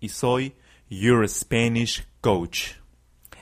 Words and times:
y 0.00 0.10
soy 0.10 0.54
Your 0.88 1.28
Spanish 1.28 2.06
Coach. 2.20 2.72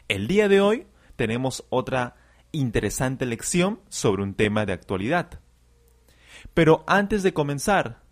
El 0.09 0.27
día 0.27 0.49
de 0.49 0.61
hoy 0.61 0.87
tenemos 1.17 1.65
otra 1.71 2.17
interesante 2.53 3.27
lección 3.27 3.81
sobre 3.89 4.23
un 4.23 4.35
tema 4.35 4.67
de 4.67 4.73
actualidad. 4.73 5.41
Pero 6.55 6.85
antes 6.87 7.23
de 7.23 7.33
comenzar, 7.33 8.03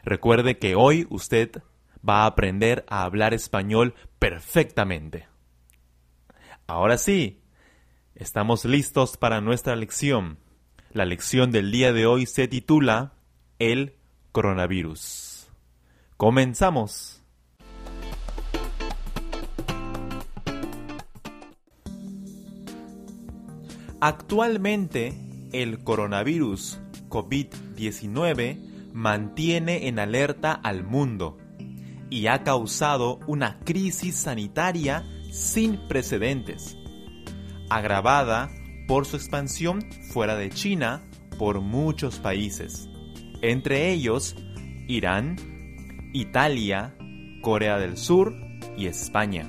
Recuerde 0.03 0.59
que 0.59 0.75
hoy 0.75 1.07
usted 1.11 1.63
va 2.07 2.23
a 2.23 2.27
aprender 2.27 2.85
a 2.89 3.05
hablar 3.05 3.35
español 3.35 3.95
perfectamente. 4.19 5.29
Ahora 6.67 6.99
sí, 6.99 7.43
estamos 8.15 8.65
listos 8.65 9.17
para 9.17 9.41
nuestra 9.41 9.77
lección. 9.77 10.39
La 10.93 11.05
lección 11.05 11.53
del 11.53 11.71
día 11.73 11.93
de 11.93 12.07
hoy 12.07 12.27
se 12.27 12.49
titula 12.49 13.15
El 13.59 13.97
coronavirus. 14.33 15.49
Comenzamos. 16.17 17.23
Actualmente, 24.01 25.15
el 25.53 25.85
coronavirus 25.85 26.81
COVID-19 27.11 28.59
mantiene 28.95 29.89
en 29.89 29.99
alerta 29.99 30.53
al 30.53 30.85
mundo 30.85 31.37
y 32.11 32.27
ha 32.27 32.43
causado 32.43 33.21
una 33.27 33.61
crisis 33.61 34.17
sanitaria 34.17 35.05
sin 35.31 35.89
precedentes, 35.89 36.77
agravada 37.71 38.51
por 38.89 39.07
su 39.07 39.17
expansión 39.17 39.89
fuera 40.13 40.37
de 40.37 40.51
China 40.51 41.03
por 41.39 41.61
muchos 41.61 42.19
países, 42.19 42.89
entre 43.41 43.91
ellos 43.91 44.37
Irán, 44.89 45.37
Italia, 46.13 46.97
Corea 47.41 47.79
del 47.79 47.97
Sur 47.97 48.35
y 48.77 48.87
España. 48.87 49.49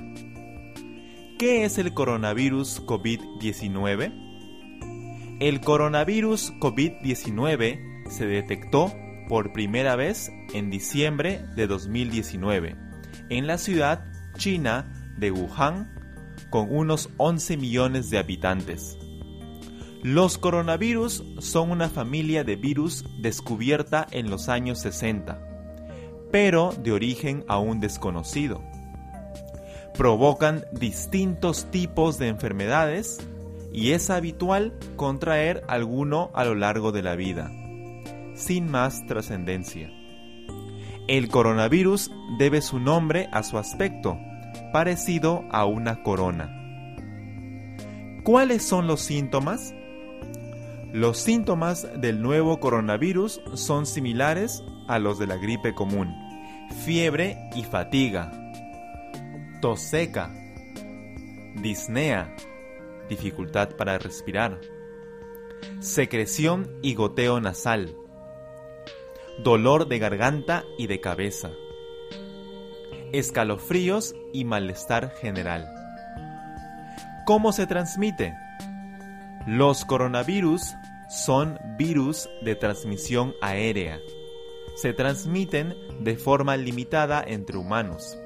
¿Qué 1.38 1.64
es 1.64 1.78
el 1.78 1.92
coronavirus 1.92 2.86
COVID-19? 2.86 5.38
El 5.40 5.60
coronavirus 5.60 6.52
COVID-19 6.60 8.08
se 8.08 8.26
detectó 8.26 8.92
por 9.32 9.50
primera 9.54 9.96
vez 9.96 10.30
en 10.52 10.68
diciembre 10.68 11.42
de 11.56 11.66
2019 11.66 12.76
en 13.30 13.46
la 13.46 13.56
ciudad 13.56 14.04
china 14.36 14.92
de 15.16 15.30
Wuhan 15.30 15.90
con 16.50 16.66
unos 16.68 17.08
11 17.16 17.56
millones 17.56 18.10
de 18.10 18.18
habitantes. 18.18 18.98
Los 20.02 20.36
coronavirus 20.36 21.24
son 21.38 21.70
una 21.70 21.88
familia 21.88 22.44
de 22.44 22.56
virus 22.56 23.06
descubierta 23.22 24.06
en 24.10 24.28
los 24.28 24.50
años 24.50 24.80
60, 24.80 25.40
pero 26.30 26.74
de 26.82 26.92
origen 26.92 27.42
aún 27.48 27.80
desconocido. 27.80 28.62
Provocan 29.96 30.66
distintos 30.72 31.70
tipos 31.70 32.18
de 32.18 32.28
enfermedades 32.28 33.26
y 33.72 33.92
es 33.92 34.10
habitual 34.10 34.74
contraer 34.96 35.64
alguno 35.68 36.30
a 36.34 36.44
lo 36.44 36.54
largo 36.54 36.92
de 36.92 37.00
la 37.00 37.16
vida, 37.16 37.50
sin 38.42 38.70
más 38.70 39.06
trascendencia. 39.06 39.90
El 41.08 41.28
coronavirus 41.28 42.10
debe 42.38 42.62
su 42.62 42.78
nombre 42.78 43.28
a 43.32 43.42
su 43.42 43.58
aspecto, 43.58 44.18
parecido 44.72 45.44
a 45.50 45.64
una 45.64 46.02
corona. 46.02 46.58
¿Cuáles 48.24 48.62
son 48.62 48.86
los 48.86 49.00
síntomas? 49.00 49.74
Los 50.92 51.18
síntomas 51.18 51.88
del 52.00 52.22
nuevo 52.22 52.60
coronavirus 52.60 53.40
son 53.54 53.86
similares 53.86 54.62
a 54.88 54.98
los 54.98 55.18
de 55.18 55.26
la 55.26 55.36
gripe 55.36 55.74
común. 55.74 56.14
Fiebre 56.84 57.38
y 57.56 57.62
fatiga. 57.62 58.30
Tos 59.60 59.80
seca. 59.80 60.30
Disnea 61.62 62.34
dificultad 63.08 63.76
para 63.76 63.98
respirar, 63.98 64.60
secreción 65.80 66.78
y 66.82 66.94
goteo 66.94 67.40
nasal, 67.40 67.96
dolor 69.38 69.88
de 69.88 69.98
garganta 69.98 70.64
y 70.78 70.86
de 70.86 71.00
cabeza, 71.00 71.50
escalofríos 73.12 74.14
y 74.32 74.44
malestar 74.44 75.12
general. 75.20 75.68
¿Cómo 77.24 77.52
se 77.52 77.66
transmite? 77.66 78.34
Los 79.46 79.84
coronavirus 79.84 80.74
son 81.08 81.58
virus 81.76 82.28
de 82.42 82.54
transmisión 82.54 83.34
aérea. 83.40 84.00
Se 84.76 84.92
transmiten 84.92 85.76
de 86.00 86.16
forma 86.16 86.56
limitada 86.56 87.22
entre 87.26 87.58
humanos, 87.58 88.18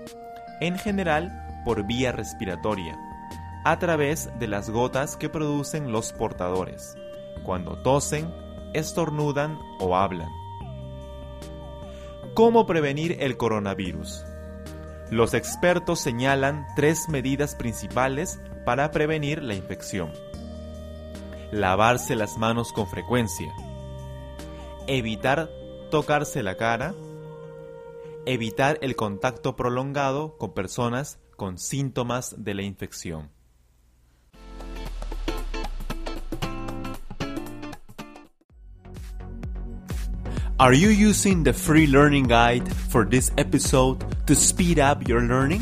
en 0.60 0.78
general 0.78 1.62
por 1.64 1.86
vía 1.86 2.12
respiratoria 2.12 2.96
a 3.66 3.80
través 3.80 4.30
de 4.38 4.46
las 4.46 4.70
gotas 4.70 5.16
que 5.16 5.28
producen 5.28 5.90
los 5.90 6.12
portadores, 6.12 6.96
cuando 7.42 7.76
tosen, 7.82 8.32
estornudan 8.74 9.58
o 9.80 9.96
hablan. 9.96 10.30
¿Cómo 12.36 12.66
prevenir 12.66 13.16
el 13.20 13.38
coronavirus? 13.38 14.26
Los 15.10 15.32
expertos 15.32 16.00
señalan 16.00 16.66
tres 16.76 17.08
medidas 17.08 17.54
principales 17.54 18.38
para 18.66 18.90
prevenir 18.90 19.42
la 19.42 19.54
infección. 19.54 20.12
Lavarse 21.50 22.14
las 22.14 22.36
manos 22.36 22.74
con 22.74 22.88
frecuencia. 22.88 23.50
Evitar 24.86 25.48
tocarse 25.90 26.42
la 26.42 26.58
cara. 26.58 26.94
Evitar 28.26 28.76
el 28.82 28.96
contacto 28.96 29.56
prolongado 29.56 30.36
con 30.36 30.52
personas 30.52 31.18
con 31.36 31.56
síntomas 31.56 32.34
de 32.36 32.52
la 32.52 32.62
infección. 32.64 33.30
Are 40.58 40.72
you 40.72 40.88
using 40.88 41.44
the 41.44 41.52
free 41.52 41.86
learning 41.86 42.28
guide 42.28 42.74
for 42.88 43.04
this 43.04 43.30
episode 43.36 44.02
to 44.26 44.34
speed 44.34 44.78
up 44.78 45.06
your 45.06 45.20
learning? 45.20 45.60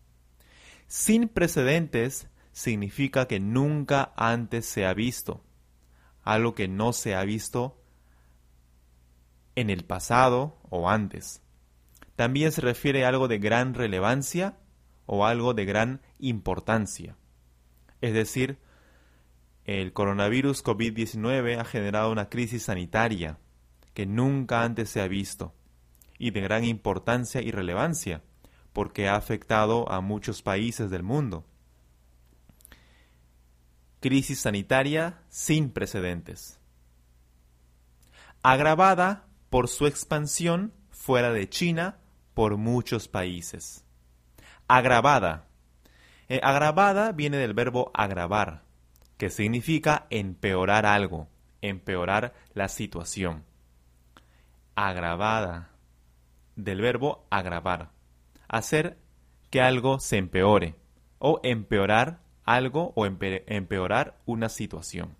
Sin 0.92 1.30
precedentes 1.30 2.28
significa 2.52 3.26
que 3.26 3.40
nunca 3.40 4.12
antes 4.18 4.66
se 4.66 4.86
ha 4.86 4.94
visto, 4.94 5.42
algo 6.22 6.54
que 6.54 6.68
no 6.68 6.92
se 6.92 7.16
ha 7.16 7.24
visto 7.24 7.82
en 9.56 9.70
el 9.70 9.86
pasado 9.86 10.60
o 10.70 10.90
antes. 10.90 11.42
También 12.18 12.52
se 12.52 12.60
refiere 12.60 13.06
a 13.06 13.08
algo 13.08 13.30
de 13.30 13.40
gran 13.40 13.74
relevancia 13.74 14.58
o 15.06 15.26
algo 15.26 15.54
de 15.54 15.64
gran 15.64 16.02
importancia. 16.20 17.16
Es 18.02 18.14
decir, 18.14 18.60
el 19.64 19.94
coronavirus 19.94 20.62
COVID-19 20.62 21.58
ha 21.58 21.64
generado 21.64 22.12
una 22.12 22.28
crisis 22.28 22.64
sanitaria 22.64 23.38
que 23.94 24.06
nunca 24.06 24.64
antes 24.64 24.90
se 24.90 25.00
ha 25.00 25.08
visto 25.08 25.56
y 26.18 26.32
de 26.32 26.42
gran 26.42 26.66
importancia 26.66 27.42
y 27.42 27.50
relevancia 27.52 28.24
porque 28.74 29.08
ha 29.08 29.16
afectado 29.16 29.92
a 29.92 30.02
muchos 30.02 30.42
países 30.42 30.90
del 30.90 31.04
mundo. 31.04 31.46
Crisis 34.00 34.40
sanitaria 34.40 35.20
sin 35.30 35.72
precedentes. 35.72 36.60
Agravada 38.42 39.26
por 39.50 39.68
su 39.68 39.86
expansión 39.86 40.74
fuera 40.90 41.32
de 41.32 41.50
China 41.50 42.00
por 42.34 42.58
muchos 42.58 43.08
países. 43.08 43.86
Agravada. 44.68 45.48
Eh, 46.30 46.40
agravada 46.42 47.12
viene 47.12 47.38
del 47.38 47.54
verbo 47.54 47.92
agravar, 47.94 48.64
que 49.18 49.30
significa 49.30 50.08
empeorar 50.10 50.86
algo, 50.86 51.28
empeorar 51.62 52.34
la 52.54 52.70
situación. 52.70 53.44
Agravada, 54.76 55.72
del 56.56 56.82
verbo 56.82 57.28
agravar 57.30 57.92
hacer 58.52 58.98
que 59.50 59.62
algo 59.62 60.00
se 60.00 60.18
empeore 60.18 60.76
o 61.20 61.40
empeorar 61.42 62.22
algo 62.44 62.92
o 62.96 63.06
empeorar 63.06 64.20
una 64.26 64.50
situación. 64.50 65.16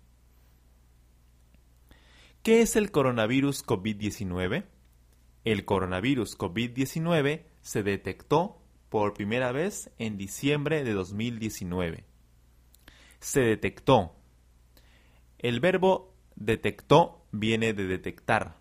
¿Qué 2.42 2.60
es 2.60 2.76
el 2.76 2.90
coronavirus 2.90 3.64
COVID-19? 3.64 4.66
El 5.44 5.64
coronavirus 5.64 6.36
COVID-19 6.36 7.44
se 7.62 7.82
detectó 7.82 8.60
por 8.90 9.14
primera 9.14 9.50
vez 9.50 9.90
en 9.98 10.18
diciembre 10.18 10.84
de 10.84 10.92
2019. 10.92 12.04
Se 13.18 13.40
detectó. 13.40 14.14
El 15.38 15.60
verbo 15.60 16.14
detectó 16.36 17.24
viene 17.30 17.72
de 17.72 17.86
detectar, 17.86 18.58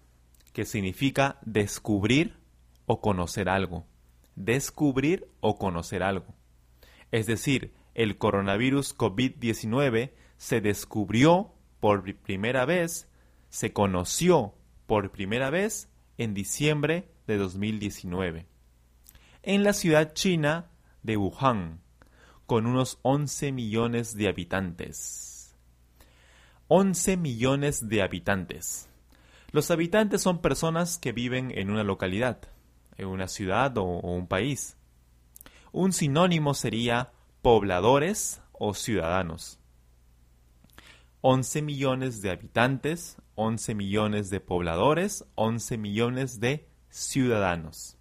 que 0.54 0.64
significa 0.64 1.40
descubrir 1.42 2.38
o 2.86 3.02
conocer 3.02 3.50
algo 3.50 3.91
descubrir 4.46 5.28
o 5.40 5.58
conocer 5.58 6.04
algo. 6.04 6.34
Es 7.12 7.28
decir, 7.28 7.74
el 7.94 8.18
coronavirus 8.18 8.98
COVID-19 8.98 10.12
se 10.38 10.62
descubrió 10.62 11.54
por 11.80 12.04
primera 12.16 12.66
vez, 12.66 13.10
se 13.50 13.74
conoció 13.74 14.56
por 14.88 15.12
primera 15.12 15.50
vez 15.50 15.90
en 16.18 16.34
diciembre 16.34 17.10
de 17.28 17.38
2019 17.38 18.52
en 19.44 19.64
la 19.64 19.74
ciudad 19.74 20.14
china 20.14 20.70
de 21.02 21.18
Wuhan, 21.18 21.82
con 22.46 22.68
unos 22.68 23.00
11 23.02 23.52
millones 23.52 24.16
de 24.16 24.28
habitantes. 24.28 25.56
11 26.68 27.18
millones 27.18 27.88
de 27.90 28.02
habitantes. 28.02 28.88
Los 29.52 29.72
habitantes 29.72 30.22
son 30.22 30.42
personas 30.42 30.98
que 30.98 31.12
viven 31.12 31.52
en 31.58 31.70
una 31.70 31.84
localidad 31.84 32.51
una 33.06 33.28
ciudad 33.28 33.78
o, 33.78 33.84
un 33.84 34.28
país. 34.28 34.78
Un 35.72 35.94
sinónimo 35.94 36.54
sería 36.54 37.12
pobladores 37.42 38.42
o 38.52 38.74
ciudadanos. 38.74 39.60
11 41.22 41.62
millones 41.62 42.22
de 42.22 42.32
habitantes, 42.32 43.18
11 43.36 43.76
millones 43.76 44.30
de 44.30 44.40
pobladores, 44.40 45.26
11 45.36 45.78
millones 45.78 46.40
de 46.40 46.68
ciudadanos. 46.90 47.98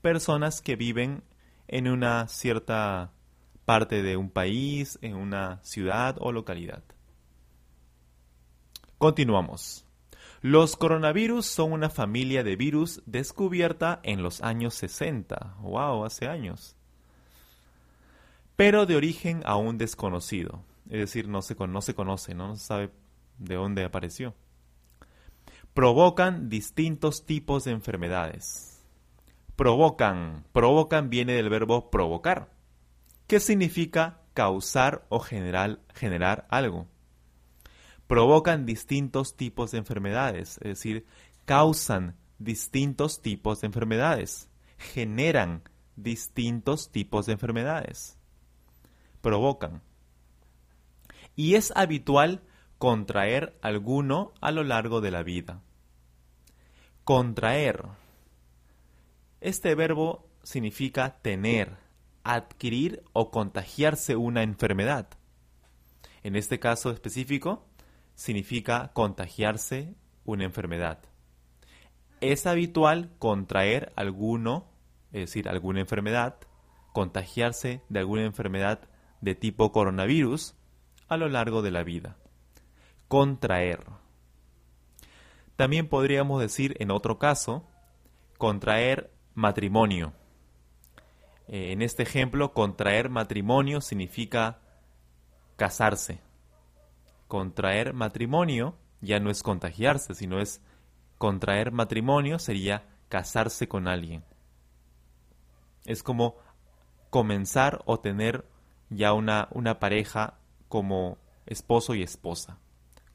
Personas 0.00 0.60
que 0.60 0.76
viven 0.76 1.24
en 1.66 1.88
una 1.88 2.28
cierta 2.28 3.12
parte 3.64 4.02
de 4.02 4.16
un 4.16 4.30
país, 4.30 4.98
en 5.02 5.16
una 5.16 5.60
ciudad 5.62 6.16
o 6.20 6.32
localidad. 6.32 6.84
Continuamos. 8.98 9.83
Los 10.46 10.76
coronavirus 10.76 11.46
son 11.46 11.72
una 11.72 11.88
familia 11.88 12.44
de 12.44 12.54
virus 12.54 13.00
descubierta 13.06 14.00
en 14.02 14.22
los 14.22 14.42
años 14.42 14.74
60. 14.74 15.54
¡Wow! 15.62 16.04
Hace 16.04 16.28
años. 16.28 16.76
Pero 18.54 18.84
de 18.84 18.94
origen 18.94 19.40
aún 19.46 19.78
desconocido. 19.78 20.62
Es 20.90 20.98
decir, 20.98 21.28
no 21.28 21.40
se, 21.40 21.54
no 21.54 21.80
se 21.80 21.94
conoce, 21.94 22.34
no 22.34 22.56
se 22.56 22.62
sabe 22.62 22.90
de 23.38 23.54
dónde 23.54 23.84
apareció. 23.84 24.34
Provocan 25.72 26.50
distintos 26.50 27.24
tipos 27.24 27.64
de 27.64 27.70
enfermedades. 27.70 28.84
Provocan. 29.56 30.44
Provocan 30.52 31.08
viene 31.08 31.32
del 31.32 31.48
verbo 31.48 31.90
provocar, 31.90 32.50
que 33.26 33.40
significa 33.40 34.20
causar 34.34 35.06
o 35.08 35.20
generar 35.20 36.46
algo 36.50 36.86
provocan 38.06 38.66
distintos 38.66 39.36
tipos 39.36 39.70
de 39.70 39.78
enfermedades, 39.78 40.58
es 40.58 40.68
decir, 40.68 41.06
causan 41.44 42.16
distintos 42.38 43.22
tipos 43.22 43.60
de 43.60 43.66
enfermedades, 43.66 44.48
generan 44.76 45.62
distintos 45.96 46.90
tipos 46.90 47.26
de 47.26 47.32
enfermedades, 47.32 48.18
provocan. 49.20 49.82
Y 51.36 51.54
es 51.54 51.72
habitual 51.74 52.42
contraer 52.78 53.58
alguno 53.62 54.32
a 54.40 54.50
lo 54.50 54.62
largo 54.62 55.00
de 55.00 55.10
la 55.10 55.22
vida. 55.22 55.62
Contraer. 57.04 57.84
Este 59.40 59.74
verbo 59.74 60.28
significa 60.42 61.18
tener, 61.20 61.76
adquirir 62.22 63.02
o 63.12 63.30
contagiarse 63.30 64.16
una 64.16 64.42
enfermedad. 64.42 65.08
En 66.22 66.36
este 66.36 66.58
caso 66.58 66.90
específico, 66.90 67.66
significa 68.14 68.92
contagiarse 68.92 69.94
una 70.24 70.44
enfermedad. 70.44 71.00
Es 72.20 72.46
habitual 72.46 73.10
contraer 73.18 73.92
alguno, 73.96 74.70
es 75.12 75.22
decir, 75.22 75.48
alguna 75.48 75.80
enfermedad, 75.80 76.36
contagiarse 76.92 77.82
de 77.88 77.98
alguna 77.98 78.24
enfermedad 78.24 78.88
de 79.20 79.34
tipo 79.34 79.72
coronavirus 79.72 80.54
a 81.08 81.16
lo 81.16 81.28
largo 81.28 81.62
de 81.62 81.70
la 81.70 81.82
vida. 81.82 82.16
contraer. 83.08 83.84
También 85.56 85.88
podríamos 85.88 86.40
decir, 86.40 86.74
en 86.80 86.90
otro 86.90 87.18
caso, 87.18 87.68
contraer 88.38 89.12
matrimonio. 89.34 90.12
Eh, 91.46 91.72
en 91.72 91.82
este 91.82 92.02
ejemplo, 92.02 92.52
contraer 92.52 93.10
matrimonio 93.10 93.80
significa 93.80 94.58
casarse. 95.56 96.20
Contraer 97.34 97.94
matrimonio 97.94 98.76
ya 99.00 99.18
no 99.18 99.28
es 99.28 99.42
contagiarse, 99.42 100.14
sino 100.14 100.38
es 100.38 100.60
contraer 101.18 101.72
matrimonio 101.72 102.38
sería 102.38 102.86
casarse 103.08 103.66
con 103.66 103.88
alguien. 103.88 104.22
Es 105.84 106.04
como 106.04 106.36
comenzar 107.10 107.82
o 107.86 107.98
tener 107.98 108.46
ya 108.88 109.14
una, 109.14 109.48
una 109.50 109.80
pareja 109.80 110.38
como 110.68 111.18
esposo 111.44 111.96
y 111.96 112.04
esposa. 112.04 112.60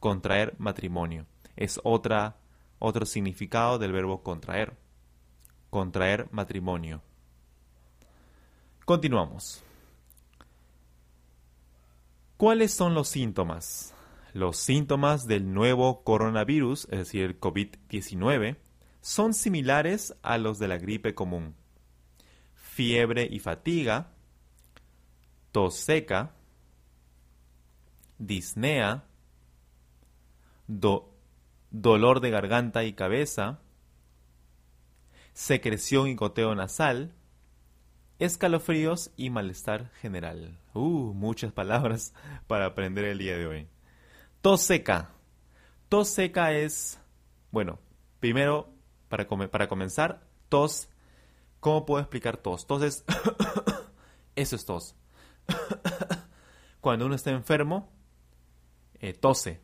Contraer 0.02 0.54
matrimonio. 0.58 1.26
Es 1.56 1.80
otra, 1.86 2.36
otro 2.78 3.06
significado 3.06 3.80
del 3.80 3.94
verbo 3.94 4.22
contraer. 4.22 4.76
Contraer 5.70 6.28
matrimonio. 6.32 7.02
Continuamos. 8.84 9.64
¿Cuáles 12.36 12.74
son 12.74 12.94
los 12.94 13.08
síntomas? 13.08 13.94
Los 14.34 14.58
síntomas 14.58 15.28
del 15.28 15.54
nuevo 15.54 16.04
coronavirus, 16.04 16.88
es 16.92 17.00
decir, 17.00 17.24
el 17.24 17.40
COVID-19, 17.40 18.58
son 19.02 19.34
similares 19.34 20.16
a 20.22 20.38
los 20.38 20.60
de 20.60 20.68
la 20.68 20.78
gripe 20.78 21.16
común. 21.16 21.56
Fiebre 22.56 23.28
y 23.30 23.40
fatiga, 23.40 24.12
tos 25.52 25.76
seca, 25.76 26.36
disnea, 28.18 29.06
dolor 30.68 32.20
de 32.20 32.30
garganta 32.30 32.84
y 32.84 32.94
cabeza, 32.94 33.60
secreción 35.34 36.08
y 36.08 36.16
goteo 36.16 36.54
nasal, 36.54 37.14
escalofríos 38.20 39.12
y 39.16 39.30
malestar 39.30 39.90
general. 40.02 40.60
Uh, 40.74 41.14
muchas 41.14 41.52
palabras 41.54 42.14
para 42.48 42.66
aprender 42.66 43.06
el 43.06 43.18
día 43.18 43.38
de 43.38 43.48
hoy. 43.48 43.68
Tos 44.42 44.62
seca. 44.62 45.12
Tos 45.90 46.10
seca 46.10 46.54
es, 46.54 47.00
bueno, 47.52 47.80
primero, 48.20 48.70
para, 49.10 49.28
para 49.28 49.68
comenzar, 49.68 50.26
tos. 50.48 50.90
¿Cómo 51.60 51.86
puedo 51.86 52.02
explicar 52.02 52.38
tos? 52.38 52.66
Tos 52.66 52.84
es... 52.84 53.04
Eso 54.36 54.56
es 54.56 54.66
tos. 54.66 54.96
Cuando 56.82 57.06
uno 57.06 57.16
está 57.16 57.32
enfermo, 57.32 57.92
eh, 59.02 59.14
tose, 59.14 59.60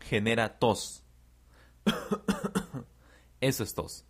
genera 0.00 0.58
tos. 0.58 1.02
Eso 3.40 3.64
es 3.64 3.74
tos. 3.74 4.04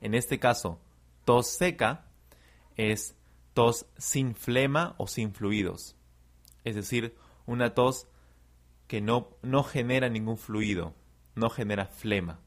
En 0.00 0.14
este 0.14 0.38
caso, 0.38 0.80
tos 1.26 1.48
seca 1.48 2.06
es 2.76 3.14
tos 3.52 3.84
sin 3.98 4.34
flema 4.34 4.94
o 4.96 5.06
sin 5.06 5.34
fluidos. 5.34 5.96
Es 6.64 6.74
decir, 6.74 7.16
una 7.44 7.74
tos 7.74 8.06
que 8.90 9.00
no, 9.00 9.38
no 9.42 9.62
genera 9.62 10.08
ningún 10.08 10.36
fluido, 10.36 10.96
no 11.36 11.48
genera 11.48 11.86
flema, 11.86 12.40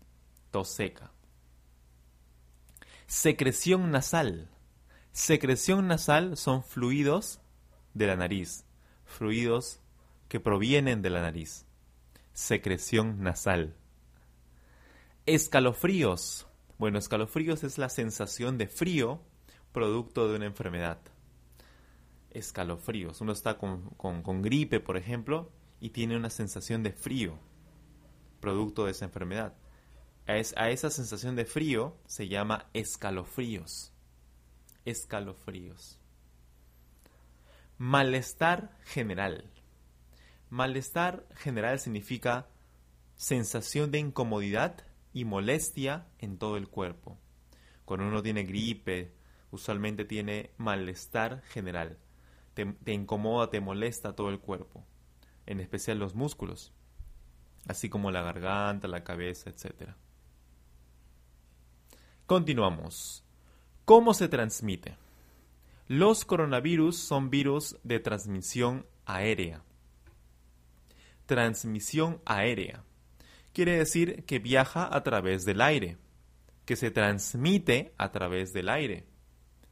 tos 0.51 0.73
seca. 0.73 1.13
Secreción 3.07 3.91
nasal. 3.91 4.49
Secreción 5.13 5.87
nasal 5.87 6.35
son 6.35 6.61
fluidos 6.61 7.39
de 7.93 8.07
la 8.07 8.17
nariz, 8.17 8.65
fluidos 9.05 9.79
que 10.27 10.41
provienen 10.41 11.01
de 11.01 11.11
la 11.11 11.21
nariz. 11.21 11.65
Secreción 12.33 13.23
nasal. 13.23 13.77
Escalofríos. 15.25 16.45
Bueno, 16.77 16.99
escalofríos 16.99 17.63
es 17.63 17.77
la 17.77 17.87
sensación 17.87 18.57
de 18.57 18.67
frío 18.67 19.21
producto 19.71 20.27
de 20.27 20.35
una 20.35 20.47
enfermedad. 20.47 20.99
Escalofríos. 22.31 23.21
Uno 23.21 23.31
está 23.31 23.57
con, 23.57 23.91
con 23.91 24.41
gripe, 24.41 24.81
por 24.81 24.97
ejemplo, 24.97 25.49
y 25.83 25.89
tiene 25.89 26.15
una 26.15 26.29
sensación 26.29 26.81
de 26.81 26.93
frío 26.93 27.37
producto 28.39 28.85
de 28.85 28.91
esa 28.91 29.03
enfermedad. 29.03 29.53
A, 30.25 30.69
esa 30.69 30.89
sensación 30.89 31.35
de 31.35 31.43
frío 31.43 31.97
se 32.05 32.29
llama 32.29 32.69
escalofríos. 32.71 33.91
Escalofríos. 34.85 35.99
Malestar 37.77 38.79
general. 38.85 39.51
Malestar 40.49 41.27
general 41.35 41.81
significa 41.81 42.47
sensación 43.17 43.91
de 43.91 43.99
incomodidad 43.99 44.85
y 45.11 45.25
molestia 45.25 46.07
en 46.17 46.37
todo 46.37 46.55
el 46.55 46.69
cuerpo. 46.69 47.19
Cuando 47.83 48.07
uno 48.07 48.23
tiene 48.23 48.45
gripe, 48.45 49.13
usualmente 49.51 50.05
tiene 50.05 50.51
malestar 50.55 51.41
general. 51.41 51.97
Te, 52.53 52.93
incomoda, 52.93 53.49
te 53.49 53.59
molesta 53.59 54.15
todo 54.15 54.29
el 54.29 54.39
cuerpo, 54.39 54.85
en 55.45 55.59
especial 55.59 55.99
los 55.99 56.15
músculos, 56.15 56.73
así 57.67 57.89
como 57.89 58.11
la 58.11 58.21
garganta, 58.21 58.87
la 58.87 59.03
cabeza, 59.03 59.49
etc. 59.49 59.91
Continuamos. 62.25 63.23
¿Cómo 63.85 64.13
se 64.13 64.29
transmite? 64.29 64.95
Los 65.87 66.23
coronavirus 66.23 66.97
son 66.97 67.29
virus 67.29 67.77
de 67.83 67.99
transmisión 67.99 68.85
aérea. 69.05 69.61
Transmisión 71.25 72.21
aérea. 72.25 72.83
Quiere 73.51 73.77
decir 73.77 74.23
que 74.25 74.39
viaja 74.39 74.89
a 74.95 75.03
través 75.03 75.45
del 75.45 75.61
aire, 75.61 75.97
que 76.65 76.75
se 76.75 76.91
transmite 76.91 77.93
a 77.97 78.11
través 78.11 78.53
del 78.53 78.69
aire, 78.69 79.05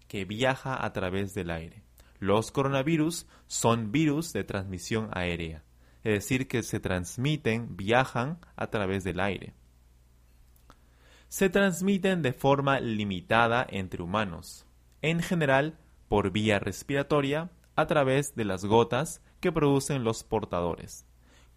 que 0.07 0.25
viaja 0.25 0.85
a 0.85 0.91
través 0.91 1.33
del 1.33 1.49
aire. 1.49 1.83
Los 2.21 2.51
coronavirus 2.51 3.25
son 3.47 3.91
virus 3.91 4.31
de 4.31 4.43
transmisión 4.43 5.09
aérea, 5.11 5.63
es 6.03 6.13
decir, 6.13 6.47
que 6.47 6.61
se 6.61 6.79
transmiten, 6.79 7.75
viajan 7.75 8.37
a 8.55 8.67
través 8.67 9.03
del 9.03 9.19
aire. 9.19 9.55
Se 11.29 11.49
transmiten 11.49 12.21
de 12.21 12.31
forma 12.31 12.79
limitada 12.79 13.65
entre 13.67 14.03
humanos. 14.03 14.67
En 15.01 15.23
general, 15.23 15.79
por 16.09 16.29
vía 16.29 16.59
respiratoria 16.59 17.49
a 17.75 17.87
través 17.87 18.35
de 18.35 18.45
las 18.45 18.65
gotas 18.65 19.23
que 19.39 19.51
producen 19.51 20.03
los 20.03 20.23
portadores, 20.23 21.07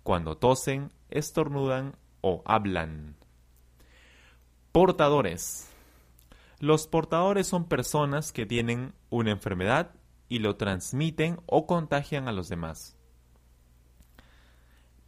cuando 0.03 0.39
tosen, 0.39 0.93
estornudan 1.11 1.95
o 2.23 2.43
hablan. 2.47 3.17
Portadores. 4.73 5.69
Los 6.59 6.87
portadores 6.87 7.47
son 7.47 7.69
personas 7.69 8.33
que 8.33 8.47
tienen 8.47 8.95
una 9.11 9.31
enfermedad 9.31 9.91
y 10.29 10.39
lo 10.39 10.57
transmiten 10.57 11.39
o 11.47 11.67
contagian 11.67 12.29
a 12.29 12.33
los 12.33 12.49
demás. 12.49 12.97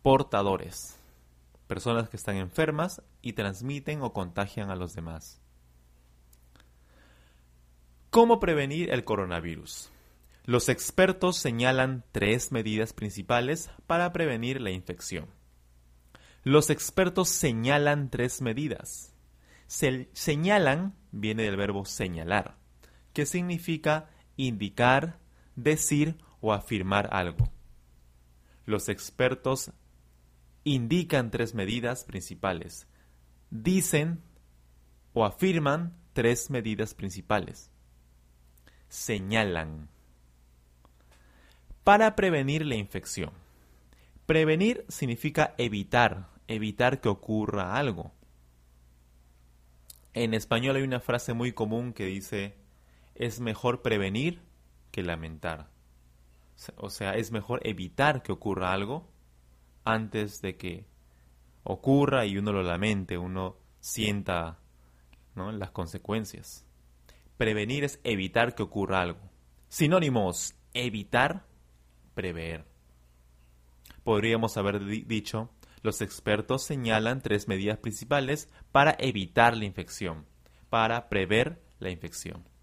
Portadores. 0.03 0.99
Personas 1.67 2.09
que 2.09 2.17
están 2.17 2.37
enfermas 2.37 3.03
y 3.23 3.33
transmiten 3.33 4.03
o 4.03 4.13
contagian 4.13 4.71
a 4.71 4.77
los 4.77 4.95
demás. 4.95 5.41
¿Cómo 8.11 8.39
prevenir 8.39 8.93
el 8.93 9.05
coronavirus? 9.05 9.91
Los 10.45 10.69
expertos 10.69 11.37
señalan 11.37 12.05
tres 12.13 12.53
medidas 12.53 12.93
principales 12.93 13.69
para 13.89 14.13
prevenir 14.13 14.61
la 14.61 14.71
infección. 14.71 15.27
Los 16.45 16.71
expertos 16.71 17.29
señalan 17.29 18.09
tres 18.09 18.41
medidas. 18.41 19.13
señalan 19.67 20.95
viene 21.11 21.43
del 21.43 21.57
verbo 21.57 21.85
señalar, 21.85 22.57
que 23.13 23.27
significa 23.27 24.09
indicar, 24.37 25.19
decir 25.55 26.17
o 26.41 26.53
afirmar 26.53 27.09
algo. 27.13 27.51
Los 28.65 28.89
expertos 28.89 29.73
indican 30.65 31.31
tres 31.31 31.55
medidas 31.55 32.05
principales. 32.05 32.87
Dicen 33.51 34.21
o 35.13 35.25
afirman 35.25 35.97
tres 36.13 36.51
medidas 36.51 36.95
principales 36.95 37.71
señalan. 38.89 39.89
Para 41.85 42.17
prevenir 42.17 42.67
la 42.67 42.77
infección. 42.77 43.31
Prevenir 44.27 44.85
significa 44.89 45.55
evitar, 45.57 46.29
evitar 46.49 47.01
que 47.01 47.09
ocurra 47.09 47.77
algo. 47.77 48.13
En 50.15 50.35
español 50.35 50.77
hay 50.77 50.83
una 50.83 51.01
frase 51.01 51.33
muy 51.33 51.53
común 51.53 51.93
que 51.93 52.07
dice, 52.07 52.57
es 53.19 53.41
mejor 53.41 53.83
prevenir 53.83 54.43
que 54.91 55.03
lamentar. 55.03 55.71
O 56.77 56.91
sea, 56.91 57.15
es 57.17 57.33
mejor 57.33 57.61
evitar 57.65 58.23
que 58.23 58.33
ocurra 58.33 58.73
algo 58.73 59.11
antes 59.85 60.41
de 60.41 60.57
que 60.57 60.87
ocurra 61.63 62.27
y 62.27 62.39
uno 62.39 62.53
lo 62.53 62.63
lamente, 62.63 63.19
uno 63.19 63.57
sienta 63.81 64.59
las 65.35 65.71
consecuencias. 65.71 66.65
Prevenir 67.37 67.85
es 67.85 68.01
evitar 68.05 68.55
que 68.55 68.63
ocurra 68.63 69.03
algo. 69.03 69.21
Sinónimos, 69.69 70.55
evitar, 70.73 71.47
prever. 72.15 72.65
Podríamos 74.03 74.57
haber 74.57 74.85
dicho, 74.85 75.51
Los 75.83 76.01
expertos 76.01 76.65
señalan 76.65 77.23
tres 77.23 77.47
medidas 77.47 77.79
principales 77.79 78.49
para 78.73 78.97
evitar 78.99 79.57
la 79.57 79.67
infección, 79.67 80.27
para 80.69 81.09
prever 81.09 81.63
la 81.79 81.91
infección. 81.91 82.56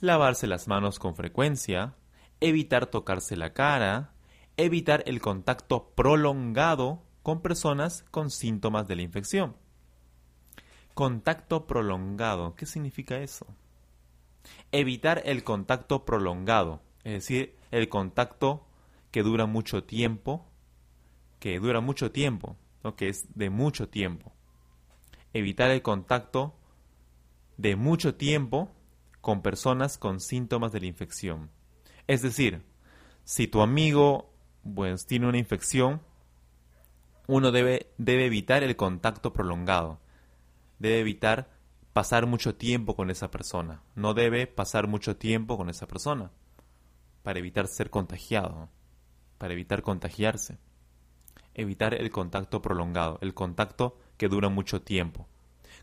Lavarse 0.00 0.46
las 0.46 0.68
manos 0.68 0.98
con 0.98 1.16
frecuencia, 1.16 1.94
evitar 2.40 2.86
tocarse 2.86 3.36
la 3.36 3.52
cara, 3.52 4.12
evitar 4.56 5.02
el 5.06 5.20
contacto 5.20 5.90
prolongado 5.94 7.02
con 7.22 7.40
personas 7.40 8.04
con 8.10 8.30
síntomas 8.30 8.86
de 8.88 8.96
la 8.96 9.02
infección. 9.02 9.56
Contacto 10.94 11.66
prolongado, 11.66 12.54
¿qué 12.54 12.66
significa 12.66 13.18
eso? 13.18 13.46
Evitar 14.70 15.22
el 15.24 15.44
contacto 15.44 16.04
prolongado, 16.04 16.82
es 17.04 17.12
decir, 17.14 17.56
el 17.70 17.88
contacto 17.88 18.66
que 19.10 19.22
dura 19.22 19.46
mucho 19.46 19.84
tiempo, 19.84 20.46
que 21.40 21.58
dura 21.58 21.80
mucho 21.80 22.12
tiempo, 22.12 22.56
¿no? 22.84 22.96
que 22.96 23.08
es 23.08 23.26
de 23.34 23.50
mucho 23.50 23.88
tiempo. 23.88 24.32
Evitar 25.32 25.70
el 25.70 25.82
contacto 25.82 26.54
de 27.56 27.76
mucho 27.76 28.14
tiempo 28.14 28.70
con 29.26 29.42
personas 29.42 29.98
con 29.98 30.20
síntomas 30.20 30.70
de 30.70 30.78
la 30.78 30.86
infección. 30.86 31.50
Es 32.06 32.22
decir, 32.22 32.62
si 33.24 33.48
tu 33.48 33.60
amigo 33.60 34.32
pues, 34.62 35.04
tiene 35.04 35.26
una 35.26 35.36
infección, 35.36 36.00
uno 37.26 37.50
debe, 37.50 37.92
debe 37.98 38.26
evitar 38.26 38.62
el 38.62 38.76
contacto 38.76 39.32
prolongado. 39.32 39.98
Debe 40.78 41.00
evitar 41.00 41.50
pasar 41.92 42.26
mucho 42.26 42.54
tiempo 42.54 42.94
con 42.94 43.10
esa 43.10 43.28
persona. 43.28 43.82
No 43.96 44.14
debe 44.14 44.46
pasar 44.46 44.86
mucho 44.86 45.16
tiempo 45.16 45.56
con 45.56 45.70
esa 45.70 45.88
persona 45.88 46.30
para 47.24 47.40
evitar 47.40 47.66
ser 47.66 47.90
contagiado, 47.90 48.68
para 49.38 49.54
evitar 49.54 49.82
contagiarse. 49.82 50.58
Evitar 51.52 51.94
el 51.94 52.12
contacto 52.12 52.62
prolongado, 52.62 53.18
el 53.22 53.34
contacto 53.34 53.98
que 54.18 54.28
dura 54.28 54.50
mucho 54.50 54.82
tiempo. 54.82 55.26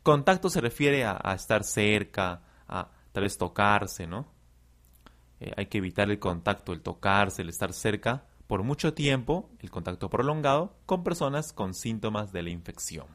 Contacto 0.01 0.49
se 0.49 0.61
refiere 0.61 1.03
a, 1.03 1.33
estar 1.35 1.65
cerca, 1.65 2.31
a 2.31 2.52
tal 3.13 3.23
vez 3.23 3.37
tocarse, 3.37 4.05
¿no? 4.05 4.27
Eh, 5.39 5.53
hay 5.55 5.67
que 5.67 5.77
evitar 5.77 6.11
el 6.11 6.19
contacto, 6.19 6.73
el 6.73 6.81
tocarse, 6.81 7.41
el 7.41 7.49
estar 7.49 7.71
cerca 7.71 8.25
por 8.47 8.63
mucho 8.63 8.93
tiempo, 8.93 9.49
el 9.59 9.71
contacto 9.71 10.09
prolongado, 10.09 10.75
con 10.85 11.03
personas 11.03 11.53
con 11.53 11.73
síntomas 11.73 12.33
de 12.33 12.43
la 12.43 12.49
infección. 12.49 13.07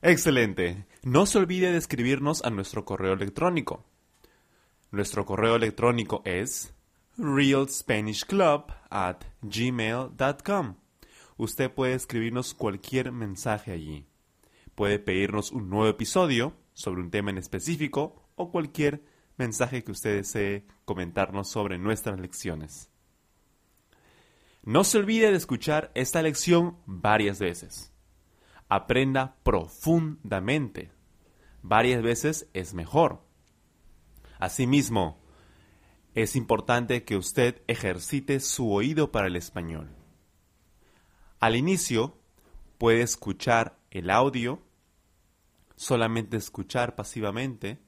Excelente. 0.00 0.86
No 1.02 1.26
se 1.26 1.38
olvide 1.38 1.70
de 1.70 1.78
escribirnos 1.78 2.44
a 2.44 2.50
nuestro 2.50 2.84
correo 2.84 3.12
electrónico. 3.12 3.84
Nuestro 4.90 5.24
correo 5.24 5.56
electrónico 5.56 6.22
es 6.24 6.74
realspanishclub 7.16 8.72
at 8.90 9.24
gmail.com 9.42 10.81
usted 11.36 11.70
puede 11.72 11.94
escribirnos 11.94 12.54
cualquier 12.54 13.12
mensaje 13.12 13.72
allí. 13.72 14.06
Puede 14.74 14.98
pedirnos 14.98 15.52
un 15.52 15.68
nuevo 15.68 15.88
episodio 15.88 16.54
sobre 16.72 17.02
un 17.02 17.10
tema 17.10 17.30
en 17.30 17.38
específico 17.38 18.28
o 18.36 18.50
cualquier 18.50 19.04
mensaje 19.36 19.84
que 19.84 19.92
usted 19.92 20.16
desee 20.16 20.66
comentarnos 20.84 21.48
sobre 21.48 21.78
nuestras 21.78 22.18
lecciones. 22.18 22.90
No 24.62 24.84
se 24.84 24.98
olvide 24.98 25.30
de 25.30 25.36
escuchar 25.36 25.90
esta 25.94 26.22
lección 26.22 26.78
varias 26.86 27.38
veces. 27.40 27.92
Aprenda 28.68 29.36
profundamente. 29.42 30.92
Varias 31.62 32.02
veces 32.02 32.48
es 32.52 32.72
mejor. 32.72 33.24
Asimismo, 34.38 35.20
es 36.14 36.36
importante 36.36 37.04
que 37.04 37.16
usted 37.16 37.62
ejercite 37.66 38.40
su 38.40 38.72
oído 38.72 39.12
para 39.12 39.26
el 39.26 39.36
español. 39.36 40.01
Al 41.42 41.56
inicio 41.56 42.16
puede 42.78 43.02
escuchar 43.02 43.76
el 43.90 44.10
audio, 44.10 44.62
solamente 45.74 46.36
escuchar 46.36 46.94
pasivamente. 46.94 47.80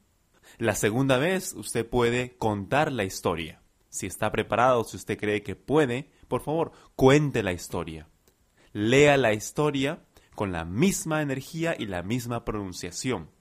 La 0.57 0.75
segunda 0.75 1.17
vez 1.17 1.53
usted 1.53 1.89
puede 1.89 2.35
contar 2.35 2.91
la 2.91 3.05
historia. 3.05 3.61
Si 3.87 4.07
está 4.07 4.29
preparado, 4.29 4.83
si 4.83 4.97
usted 4.97 5.17
cree 5.17 5.41
que 5.41 5.55
puede, 5.55 6.11
por 6.27 6.41
favor, 6.41 6.73
cuente 6.97 7.43
la 7.43 7.53
historia. 7.53 8.09
Lea 8.73 9.15
la 9.15 9.31
historia 9.31 10.03
con 10.35 10.51
la 10.51 10.65
misma 10.65 11.21
energía 11.21 11.77
y 11.79 11.85
la 11.85 12.03
misma 12.03 12.43
pronunciación. 12.43 13.31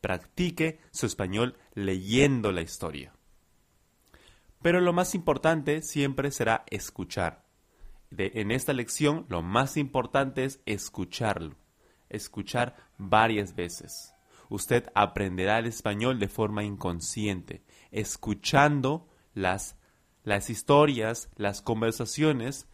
Practique 0.00 0.80
su 0.90 1.04
español 1.04 1.58
leyendo 1.74 2.50
la 2.50 2.62
historia. 2.62 3.12
Pero 4.62 4.80
lo 4.80 4.94
más 4.94 5.14
importante 5.14 5.82
siempre 5.82 6.30
será 6.30 6.64
escuchar 6.70 7.49
en 8.16 8.50
esta 8.50 8.72
lección 8.72 9.26
lo 9.28 9.42
más 9.42 9.76
importante 9.76 10.44
es 10.44 10.60
escucharlo, 10.66 11.56
escuchar 12.08 12.76
varias 12.98 13.54
veces. 13.54 14.14
Usted 14.48 14.90
aprenderá 14.94 15.58
el 15.60 15.66
español 15.66 16.18
de 16.18 16.28
forma 16.28 16.64
inconsciente, 16.64 17.62
escuchando 17.92 19.08
las, 19.32 19.76
las 20.24 20.50
historias, 20.50 21.30
las 21.36 21.62
conversaciones 21.62 22.66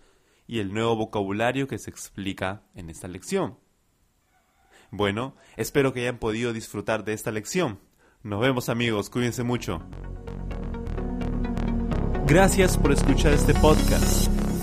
y 0.46 0.60
el 0.60 0.72
nuevo 0.72 0.96
vocabulario 0.96 1.68
que 1.68 1.78
se 1.78 1.90
explica 1.90 2.62
en 2.74 2.88
esta 2.88 3.08
lección. 3.08 3.58
Bueno, 4.90 5.36
espero 5.56 5.92
que 5.92 6.00
hayan 6.00 6.18
podido 6.18 6.52
disfrutar 6.52 7.04
de 7.04 7.12
esta 7.12 7.30
lección. 7.30 7.80
Nos 8.22 8.40
vemos 8.40 8.68
amigos, 8.68 9.10
cuídense 9.10 9.42
mucho. 9.42 9.82
Gracias 12.26 12.76
por 12.78 12.92
escuchar 12.92 13.32
este 13.32 13.54
podcast. 13.54 14.35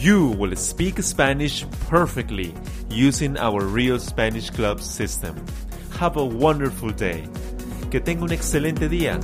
you 0.00 0.28
will 0.38 0.54
speak 0.54 1.02
Spanish 1.02 1.66
perfectly 1.88 2.54
using 2.88 3.36
our 3.36 3.64
Real 3.64 3.98
Spanish 3.98 4.48
Club 4.50 4.80
system. 4.80 5.34
Have 5.98 6.16
a 6.16 6.24
wonderful 6.24 6.90
day. 6.90 7.28
Que 7.90 8.00
tenga 8.00 8.22
un 8.24 8.30
excelente 8.30 8.88
día. 8.88 9.18